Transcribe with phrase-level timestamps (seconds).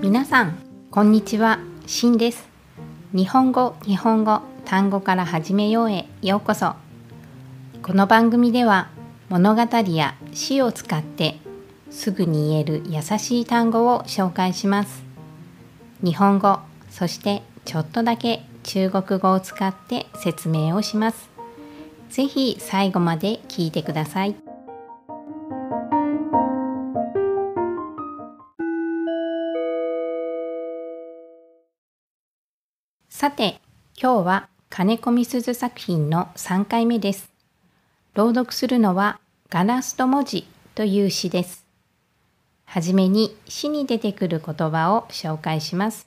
[0.00, 0.56] 皆さん
[0.92, 1.58] こんにちは。
[1.86, 2.48] しんです。
[3.12, 6.76] 日本語日本語単語から始めようへようこそ。
[7.82, 8.90] この番組では
[9.28, 11.40] 物語や詩を使って
[11.90, 15.02] すぐに言える優しい単語を紹介します。
[16.04, 16.60] 日本語
[16.90, 21.28] そしてちょっとだけ中国語を使って説明をします。
[22.08, 24.36] ぜひ最後まで聞いてください。
[33.18, 33.60] さて、
[34.00, 37.32] 今日は金子みすず作品の3回目です。
[38.14, 39.18] 朗読するのは
[39.50, 41.66] ガラスと文字という詩です。
[42.64, 46.06] はじめに詩に出てくる言葉を紹介します。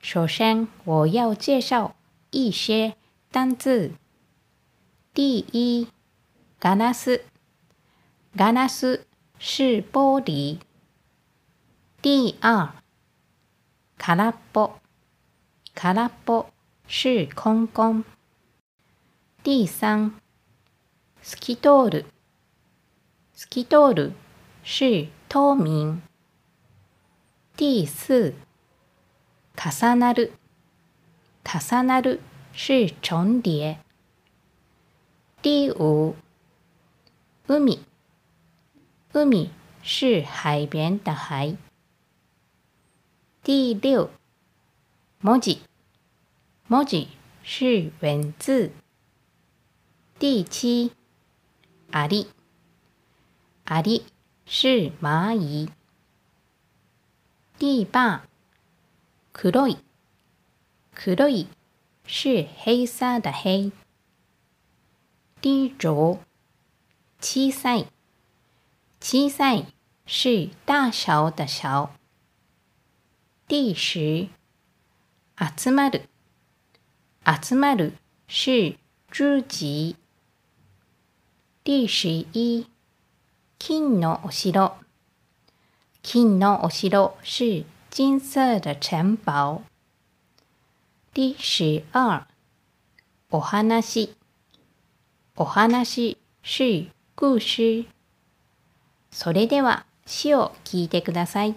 [0.00, 1.92] 首先我要介紹
[2.32, 2.96] 一些
[3.30, 3.94] 单字。
[5.14, 5.86] 第一、
[6.58, 7.24] ガラス。
[8.34, 9.06] ガラス
[9.38, 10.58] 是玻璃。
[12.02, 12.74] 第二、
[13.96, 14.81] 空っぽ。
[15.74, 16.46] 空っぽ
[16.86, 18.04] 是空空。
[19.42, 20.14] 第三、
[21.22, 22.06] 透き通る。
[23.34, 24.12] 透き通る
[24.62, 26.00] 是透明。
[27.56, 28.34] 第四、
[29.56, 30.32] 重なる。
[31.44, 32.20] 重なる
[32.52, 33.78] 是重叠。
[35.42, 36.14] 第五、
[37.48, 37.78] 海。
[39.12, 39.50] 海
[39.82, 41.56] 是海边的海。
[43.42, 44.10] 第六、
[45.21, 45.59] 文字。
[46.67, 47.07] 文字
[47.43, 48.71] 是文字。
[50.19, 50.91] 第七，
[51.91, 52.27] アリ。
[53.65, 54.03] アリ
[54.45, 55.69] 是蚂蚁。
[57.57, 58.21] 第八，
[59.33, 59.77] 黒い。
[60.93, 61.47] 黒い
[62.05, 63.71] 是黑色的黑。
[65.41, 66.19] 第九，
[67.19, 67.87] 小さい。
[68.99, 69.65] 小さい
[70.05, 71.91] 是大小的小。
[73.47, 74.29] 第十。
[75.38, 76.08] 集まる。
[77.24, 77.94] 集まる
[78.28, 78.76] 是
[79.10, 79.96] 聚集。
[81.64, 82.66] 第十一。
[83.58, 84.76] 金のお城。
[86.02, 89.62] 金のお城是金色的城堡。
[91.14, 92.26] 第十二。
[93.30, 94.14] お話。
[95.34, 97.88] お話是故事。
[99.10, 101.54] それでは詩を聞いてください。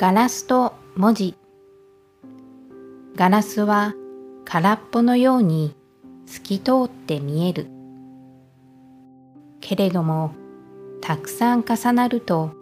[0.00, 1.34] ガラスと文字。
[3.16, 3.96] ガラスは
[4.44, 5.74] 空っぽのように
[6.24, 7.66] 透き通って見える。
[9.60, 10.36] けれども
[11.00, 12.52] たくさん重なると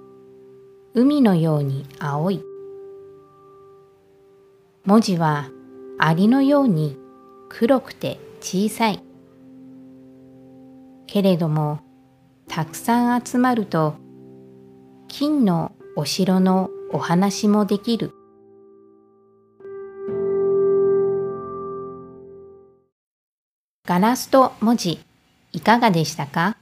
[0.95, 2.43] 海のように青い。
[4.87, 5.51] 文字は
[5.99, 6.97] アリのように
[7.51, 9.03] 黒くて小さい。
[11.07, 11.81] けれども
[12.49, 13.95] たくさん集まると
[15.09, 18.15] 金のお城のお話もできる。
[23.87, 24.99] ガラスと文字
[25.53, 26.57] いかがでしたか？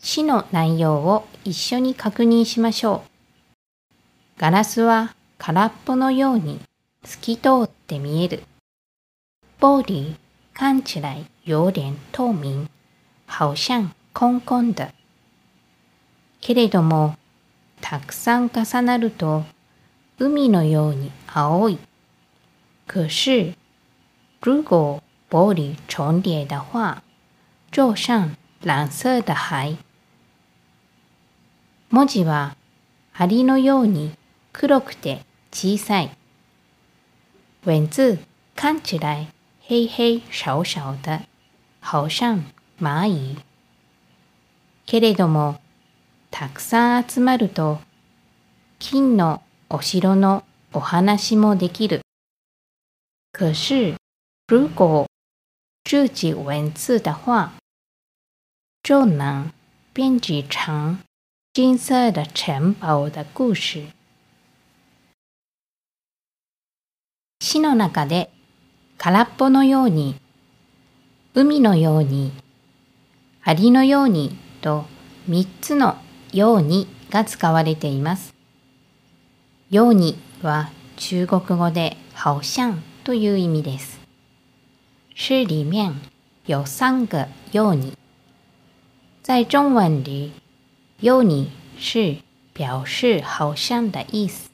[0.00, 3.10] 詩の内容を一緒に確認しましょう。
[4.40, 6.58] ガラスは空っぽのように
[7.04, 8.42] 透き通って見える。
[9.60, 10.16] 玻璃
[10.52, 12.66] 看起来有点透明，
[13.28, 14.92] 好像空空的。
[16.40, 17.16] けれども
[17.80, 19.44] たくさん重なると
[20.18, 21.78] 海のように青い。
[22.86, 23.54] 可是，
[24.40, 27.02] 如果玻璃重叠的话，
[27.70, 29.76] 就像蓝色的海。
[31.90, 32.56] 文字は
[33.12, 34.12] 針のように
[34.52, 36.10] 黒くて小さい。
[37.64, 38.18] 文字
[38.54, 39.28] 看起来
[39.62, 41.20] 黑黑小小的，
[41.80, 42.42] 好像
[42.80, 43.36] 蚂蚁。
[44.86, 45.60] けれども、
[46.30, 47.80] たくさん集まると
[48.78, 52.02] 金のお城のお話もできる。
[53.32, 53.96] 可是
[54.46, 55.06] 如果
[55.84, 57.52] 自己文字的话，
[58.82, 59.50] 就能
[59.92, 60.98] 编辑成
[61.52, 63.88] 金色的城堡的故事。
[67.40, 68.30] 詩の中で
[68.98, 70.16] 空っぽのように、
[71.34, 72.32] 海のように、
[73.42, 74.84] アリのようにと
[75.26, 75.96] 三つの
[76.32, 78.34] ようにが使われています。
[79.70, 84.00] ようには中国語で好像という意味です。
[85.14, 85.94] 诗里面
[86.46, 87.92] 有三个ように。
[89.22, 90.32] 在中文里，
[91.00, 92.18] ように是
[92.56, 94.50] 表示好像的意思。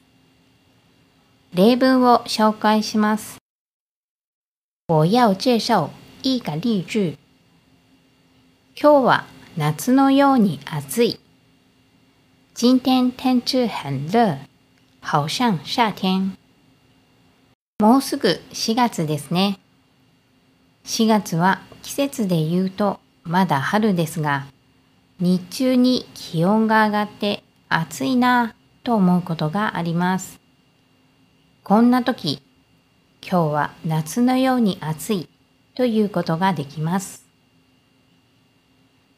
[1.53, 3.37] 例文を紹介します。
[4.87, 5.89] 我要介紹
[6.23, 7.17] いいか例句。
[8.79, 9.25] 今日は
[9.55, 11.19] 夏のように暑い。
[12.57, 14.37] 今天天气很热。
[15.01, 16.37] 好像夏天。
[17.79, 19.59] もうすぐ4月ですね。
[20.85, 24.45] 4月は季節で言うとまだ春ですが、
[25.19, 30.39] 日中に気温が上がって暑いなぁと思うことがあります。
[31.65, 32.41] こんな時、
[33.21, 35.27] 今日は夏のように暑い
[35.75, 37.27] ということができます。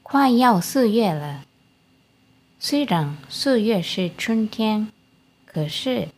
[0.03, 1.46] 快要四月了。
[2.58, 4.88] 虽然四月是春天，
[5.46, 6.08] 可是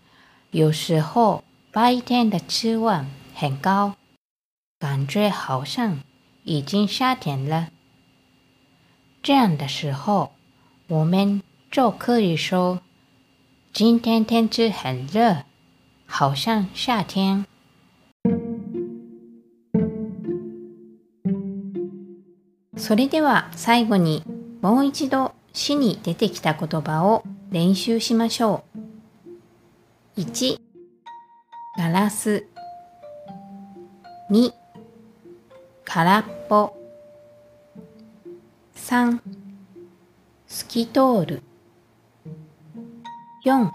[0.50, 3.94] 有时候白天的气温很高，
[4.78, 6.00] 感觉好像
[6.44, 7.68] 已经夏天了。
[9.22, 10.32] 这样的时候，
[10.88, 12.80] 我们就可以说
[13.72, 15.44] 今天天气很热，
[16.06, 17.46] 好像夏天。
[22.76, 24.22] それでは最後に
[24.60, 28.63] もう一度 詩に出てきた言葉を練習しましょ
[30.15, 30.21] う。
[30.21, 30.59] 1
[31.77, 32.45] ガラス。
[34.29, 34.51] 2
[35.85, 36.75] 空っぽ。
[38.75, 39.19] 3
[40.47, 41.41] 透き通る。
[43.45, 43.71] 4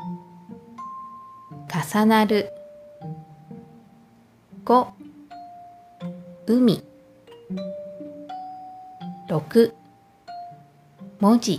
[1.95, 2.51] 重なる。
[4.65, 4.87] 5
[6.47, 6.85] 海。
[9.29, 9.84] 6
[11.25, 11.59] 文字。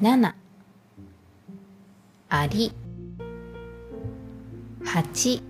[0.00, 0.34] 7
[2.28, 2.72] あり。
[4.82, 5.40] 8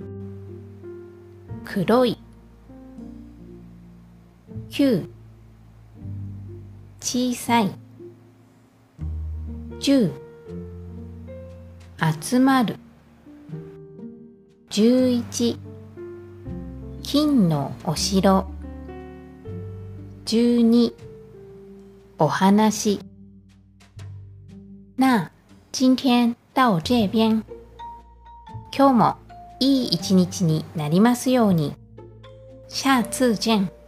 [1.65, 2.19] 黒い。
[4.69, 5.09] 9
[7.01, 7.71] 小さい。
[9.81, 10.13] 10
[12.21, 12.77] 集まる。
[14.69, 15.59] 11
[17.03, 18.47] 金のお城。
[20.27, 21.12] 12
[22.23, 23.01] お話
[24.97, 25.29] 那
[25.73, 27.43] 今天到这边
[28.71, 29.17] 今日も
[29.59, 31.75] いい一日になりますように。
[32.69, 33.82] 下次见。